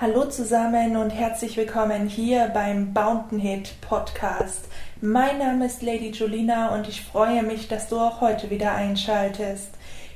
Hallo 0.00 0.24
zusammen 0.24 0.96
und 0.96 1.10
herzlich 1.10 1.56
willkommen 1.56 2.08
hier 2.08 2.50
beim 2.52 2.92
Bountain 2.92 3.38
Hit 3.38 3.80
Podcast. 3.82 4.64
Mein 5.00 5.38
Name 5.38 5.66
ist 5.66 5.82
Lady 5.82 6.10
Julina 6.10 6.74
und 6.74 6.88
ich 6.88 7.02
freue 7.02 7.44
mich, 7.44 7.68
dass 7.68 7.88
du 7.88 8.00
auch 8.00 8.20
heute 8.20 8.50
wieder 8.50 8.74
einschaltest. 8.74 9.68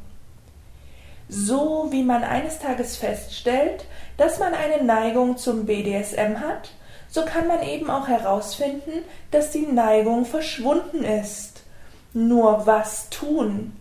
So 1.28 1.88
wie 1.92 2.02
man 2.02 2.24
eines 2.24 2.58
Tages 2.58 2.98
feststellt, 2.98 3.86
dass 4.18 4.40
man 4.40 4.56
eine 4.56 4.84
Neigung 4.84 5.38
zum 5.38 5.68
BDSM 5.68 6.40
hat, 6.40 6.72
so 7.08 7.24
kann 7.24 7.48
man 7.48 7.62
eben 7.62 7.92
auch 7.92 8.08
herausfinden, 8.08 9.04
dass 9.30 9.52
die 9.52 9.68
Neigung 9.68 10.26
verschwunden 10.26 11.04
ist. 11.04 11.62
Nur 12.14 12.66
was 12.66 13.12
tun? 13.12 13.74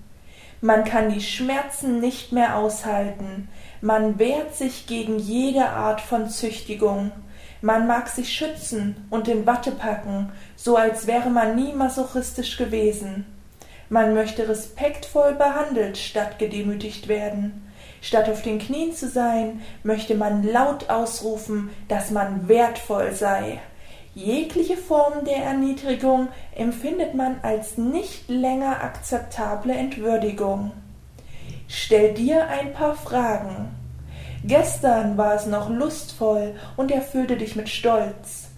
Man 0.60 0.84
kann 0.84 1.09
die 1.09 1.23
Schmerzen 1.23 2.01
nicht 2.01 2.32
mehr 2.32 2.59
aushalten, 2.59 3.48
man 3.80 4.18
wehrt 4.18 4.55
sich 4.55 4.87
gegen 4.87 5.18
jede 5.18 5.70
Art 5.70 6.02
von 6.02 6.29
Züchtigung, 6.29 7.12
man 7.60 7.86
mag 7.86 8.08
sich 8.08 8.32
schützen 8.32 9.06
und 9.10 9.28
in 9.28 9.46
Watte 9.46 9.72
packen, 9.72 10.32
so 10.56 10.76
als 10.76 11.06
wäre 11.06 11.30
man 11.30 11.56
nie 11.56 11.72
masochistisch 11.72 12.56
gewesen. 12.56 13.26
Man 13.88 14.15
möchte 14.15 14.48
respektvoll 14.48 15.34
behandelt 15.34 15.96
statt 15.96 16.38
gedemütigt 16.38 17.09
werden. 17.09 17.65
Statt 18.00 18.28
auf 18.28 18.42
den 18.42 18.59
Knien 18.59 18.92
zu 18.92 19.09
sein, 19.09 19.62
möchte 19.82 20.15
man 20.15 20.45
laut 20.45 20.88
ausrufen, 20.90 21.70
dass 21.88 22.10
man 22.10 22.48
wertvoll 22.48 23.12
sei. 23.12 23.60
Jegliche 24.15 24.76
Form 24.76 25.24
der 25.24 25.45
Erniedrigung 25.45 26.28
empfindet 26.54 27.15
man 27.15 27.37
als 27.43 27.78
nicht 27.78 28.28
länger 28.28 28.82
akzeptable 28.82 29.72
Entwürdigung. 29.72 30.72
Stell 31.68 32.15
dir 32.15 32.48
ein 32.48 32.72
paar 32.72 32.95
Fragen. 32.95 33.77
Gestern 34.44 35.16
war 35.16 35.34
es 35.34 35.46
noch 35.46 35.68
lustvoll 35.68 36.54
und 36.76 36.90
erfüllte 36.90 37.36
dich 37.36 37.56
mit 37.56 37.68
Stolz. 37.68 38.48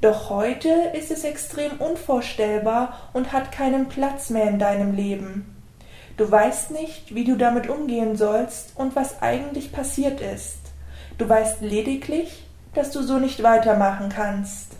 Doch 0.00 0.30
heute 0.30 0.68
ist 0.94 1.10
es 1.10 1.24
extrem 1.24 1.72
unvorstellbar 1.78 3.10
und 3.12 3.32
hat 3.32 3.52
keinen 3.52 3.88
Platz 3.88 4.30
mehr 4.30 4.48
in 4.48 4.58
deinem 4.58 4.94
Leben. 4.94 5.56
Du 6.16 6.30
weißt 6.30 6.70
nicht, 6.70 7.14
wie 7.14 7.24
du 7.24 7.36
damit 7.36 7.68
umgehen 7.68 8.16
sollst 8.16 8.72
und 8.76 8.96
was 8.96 9.20
eigentlich 9.20 9.72
passiert 9.72 10.20
ist. 10.20 10.58
Du 11.18 11.28
weißt 11.28 11.60
lediglich, 11.60 12.46
dass 12.74 12.90
du 12.90 13.02
so 13.02 13.18
nicht 13.18 13.42
weitermachen 13.42 14.08
kannst. 14.08 14.72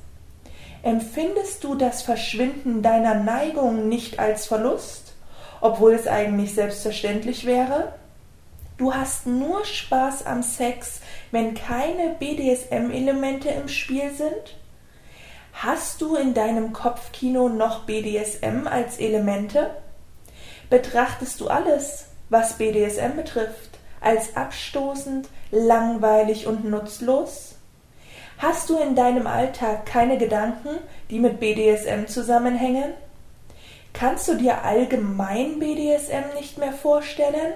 Empfindest 0.82 1.64
du 1.64 1.74
das 1.74 2.02
Verschwinden 2.02 2.80
deiner 2.80 3.14
Neigung 3.14 3.88
nicht 3.88 4.18
als 4.18 4.46
Verlust, 4.46 5.14
obwohl 5.60 5.92
es 5.94 6.06
eigentlich 6.06 6.54
selbstverständlich 6.54 7.44
wäre? 7.44 7.92
Du 8.78 8.94
hast 8.94 9.26
nur 9.26 9.64
Spaß 9.64 10.26
am 10.26 10.42
Sex, 10.42 11.00
wenn 11.30 11.54
keine 11.54 12.14
BDSM-Elemente 12.18 13.48
im 13.48 13.68
Spiel 13.68 14.10
sind? 14.10 14.56
Hast 15.54 16.02
du 16.02 16.16
in 16.16 16.34
deinem 16.34 16.74
Kopfkino 16.74 17.48
noch 17.48 17.84
BDSM 17.84 18.66
als 18.66 18.98
Elemente? 18.98 19.70
betrachtest 20.68 21.40
du 21.40 21.48
alles, 21.48 22.06
was 22.28 22.54
BDSM 22.54 23.16
betrifft, 23.16 23.78
als 24.00 24.36
abstoßend, 24.36 25.28
langweilig 25.50 26.46
und 26.46 26.64
nutzlos? 26.64 27.54
Hast 28.38 28.68
du 28.68 28.78
in 28.78 28.94
deinem 28.94 29.26
Alltag 29.26 29.86
keine 29.86 30.18
Gedanken, 30.18 30.78
die 31.08 31.20
mit 31.20 31.40
BDSM 31.40 32.06
zusammenhängen? 32.06 32.92
Kannst 33.92 34.28
du 34.28 34.34
dir 34.34 34.62
allgemein 34.62 35.58
BDSM 35.58 36.34
nicht 36.36 36.58
mehr 36.58 36.72
vorstellen 36.72 37.54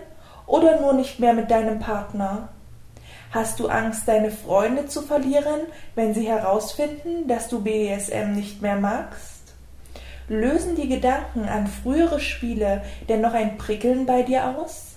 oder 0.50 0.81
nur 0.81 0.93
nicht 0.93 1.21
mehr 1.21 1.33
mit 1.33 1.50
deinem 1.50 1.78
Partner? 1.78 2.49
Hast 3.31 3.61
du 3.61 3.69
Angst, 3.69 4.09
deine 4.09 4.33
Freunde 4.33 4.87
zu 4.87 5.03
verlieren, 5.03 5.61
wenn 5.94 6.12
sie 6.12 6.27
herausfinden, 6.27 7.28
dass 7.28 7.49
du 7.49 7.62
BDSM 7.62 8.33
nicht 8.33 8.60
mehr 8.60 8.77
magst? 8.77 9.55
Lösen 10.28 10.75
die 10.75 10.89
Gedanken 10.89 11.49
an 11.49 11.69
frühere 11.69 12.19
Spiele 12.19 12.83
denn 13.09 13.21
noch 13.21 13.34
ein 13.34 13.56
Prickeln 13.56 14.06
bei 14.06 14.22
dir 14.22 14.59
aus? 14.59 14.97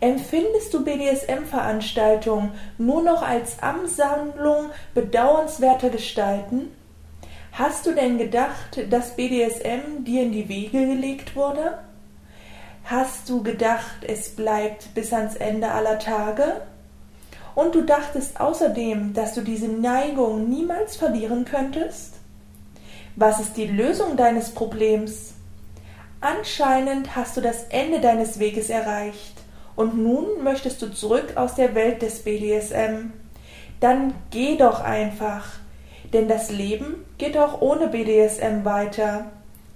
Empfindest 0.00 0.74
du 0.74 0.84
BDSM-Veranstaltungen 0.84 2.50
nur 2.76 3.02
noch 3.02 3.22
als 3.22 3.62
Ansammlung 3.62 4.70
bedauernswerter 4.94 5.90
Gestalten? 5.90 6.72
Hast 7.52 7.86
du 7.86 7.92
denn 7.92 8.18
gedacht, 8.18 8.80
dass 8.90 9.14
BDSM 9.14 10.02
dir 10.04 10.22
in 10.22 10.32
die 10.32 10.48
Wege 10.48 10.86
gelegt 10.86 11.36
wurde? 11.36 11.78
Hast 12.84 13.28
du 13.28 13.42
gedacht, 13.42 14.04
es 14.06 14.30
bleibt 14.30 14.94
bis 14.94 15.12
ans 15.12 15.36
Ende 15.36 15.70
aller 15.70 15.98
Tage? 15.98 16.62
Und 17.54 17.74
du 17.74 17.82
dachtest 17.82 18.40
außerdem, 18.40 19.14
dass 19.14 19.34
du 19.34 19.42
diese 19.42 19.68
Neigung 19.68 20.48
niemals 20.48 20.96
verlieren 20.96 21.44
könntest? 21.44 22.14
Was 23.14 23.40
ist 23.40 23.56
die 23.56 23.66
Lösung 23.66 24.16
deines 24.16 24.50
Problems? 24.50 25.34
Anscheinend 26.20 27.14
hast 27.14 27.36
du 27.36 27.40
das 27.40 27.64
Ende 27.64 28.00
deines 28.00 28.38
Weges 28.38 28.70
erreicht 28.70 29.34
und 29.76 30.02
nun 30.02 30.42
möchtest 30.42 30.80
du 30.82 30.92
zurück 30.92 31.36
aus 31.36 31.54
der 31.54 31.74
Welt 31.74 32.02
des 32.02 32.22
BDSM. 32.22 33.12
Dann 33.80 34.14
geh 34.30 34.56
doch 34.56 34.80
einfach, 34.80 35.46
denn 36.12 36.28
das 36.28 36.50
Leben 36.50 37.04
geht 37.18 37.36
auch 37.36 37.60
ohne 37.60 37.88
BDSM 37.88 38.64
weiter. 38.64 39.26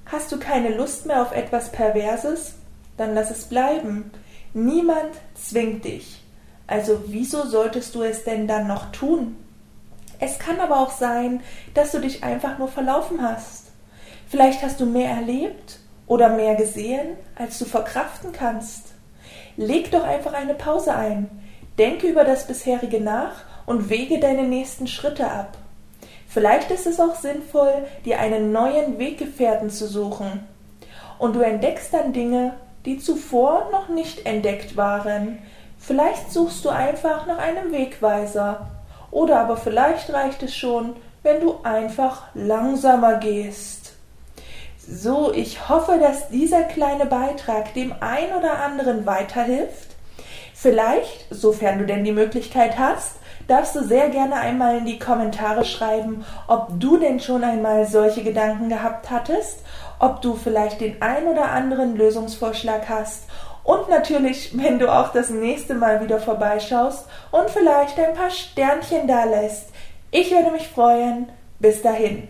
Hast 0.06 0.30
du 0.30 0.38
keine 0.38 0.74
Lust 0.74 1.06
mehr 1.06 1.22
auf 1.22 1.32
etwas 1.32 1.72
Perverses? 1.72 2.54
Dann 2.96 3.14
lass 3.14 3.30
es 3.30 3.44
bleiben. 3.44 4.10
Niemand 4.54 5.12
zwingt 5.34 5.84
dich. 5.84 6.22
Also 6.66 7.04
wieso 7.06 7.46
solltest 7.46 7.94
du 7.94 8.02
es 8.02 8.24
denn 8.24 8.48
dann 8.48 8.66
noch 8.66 8.90
tun? 8.92 9.36
Es 10.18 10.38
kann 10.38 10.60
aber 10.60 10.80
auch 10.80 10.90
sein, 10.90 11.40
dass 11.74 11.92
du 11.92 12.00
dich 12.00 12.24
einfach 12.24 12.58
nur 12.58 12.68
verlaufen 12.68 13.22
hast. 13.22 13.66
Vielleicht 14.28 14.62
hast 14.62 14.80
du 14.80 14.86
mehr 14.86 15.10
erlebt 15.10 15.78
oder 16.06 16.30
mehr 16.30 16.54
gesehen, 16.54 17.16
als 17.36 17.58
du 17.58 17.64
verkraften 17.64 18.32
kannst. 18.32 18.94
Leg 19.56 19.90
doch 19.90 20.04
einfach 20.04 20.32
eine 20.32 20.54
Pause 20.54 20.94
ein. 20.94 21.28
Denke 21.78 22.08
über 22.08 22.24
das 22.24 22.46
bisherige 22.46 23.00
nach 23.00 23.42
und 23.66 23.90
wege 23.90 24.18
deine 24.18 24.44
nächsten 24.44 24.86
Schritte 24.86 25.30
ab. 25.30 25.58
Vielleicht 26.28 26.70
ist 26.70 26.86
es 26.86 27.00
auch 27.00 27.14
sinnvoll, 27.14 27.86
dir 28.04 28.18
einen 28.20 28.52
neuen 28.52 28.98
Weggefährten 28.98 29.70
zu 29.70 29.86
suchen. 29.86 30.46
Und 31.18 31.34
du 31.34 31.40
entdeckst 31.40 31.92
dann 31.94 32.12
Dinge, 32.12 32.54
die 32.86 32.98
zuvor 32.98 33.68
noch 33.72 33.88
nicht 33.88 34.24
entdeckt 34.24 34.76
waren. 34.76 35.38
Vielleicht 35.78 36.32
suchst 36.32 36.64
du 36.64 36.70
einfach 36.70 37.26
nach 37.26 37.38
einem 37.38 37.72
Wegweiser 37.72 38.68
oder 39.10 39.40
aber 39.40 39.56
vielleicht 39.56 40.12
reicht 40.12 40.42
es 40.42 40.54
schon, 40.54 40.96
wenn 41.22 41.40
du 41.40 41.56
einfach 41.64 42.24
langsamer 42.34 43.16
gehst. 43.16 43.92
So, 44.88 45.32
ich 45.32 45.68
hoffe, 45.68 45.98
dass 46.00 46.28
dieser 46.28 46.62
kleine 46.62 47.06
Beitrag 47.06 47.74
dem 47.74 47.92
ein 47.98 48.32
oder 48.38 48.60
anderen 48.60 49.04
weiterhilft. 49.04 49.96
Vielleicht, 50.54 51.26
sofern 51.30 51.80
du 51.80 51.86
denn 51.86 52.04
die 52.04 52.12
Möglichkeit 52.12 52.78
hast, 52.78 53.16
darfst 53.48 53.76
du 53.76 53.84
sehr 53.84 54.08
gerne 54.10 54.36
einmal 54.36 54.78
in 54.78 54.86
die 54.86 54.98
Kommentare 54.98 55.64
schreiben, 55.64 56.24
ob 56.46 56.68
du 56.78 56.96
denn 56.96 57.20
schon 57.20 57.44
einmal 57.44 57.86
solche 57.86 58.22
Gedanken 58.22 58.68
gehabt 58.68 59.10
hattest, 59.10 59.60
ob 59.98 60.20
du 60.22 60.34
vielleicht 60.34 60.80
den 60.80 61.00
ein 61.00 61.26
oder 61.26 61.50
anderen 61.50 61.96
Lösungsvorschlag 61.96 62.88
hast 62.88 63.24
und 63.66 63.88
natürlich, 63.88 64.56
wenn 64.56 64.78
du 64.78 64.92
auch 64.92 65.12
das 65.12 65.28
nächste 65.28 65.74
Mal 65.74 66.00
wieder 66.00 66.20
vorbeischaust 66.20 67.06
und 67.32 67.50
vielleicht 67.50 67.98
ein 67.98 68.14
paar 68.14 68.30
Sternchen 68.30 69.08
da 69.08 69.24
lässt. 69.24 69.70
Ich 70.12 70.30
würde 70.30 70.52
mich 70.52 70.68
freuen. 70.68 71.28
Bis 71.58 71.82
dahin. 71.82 72.28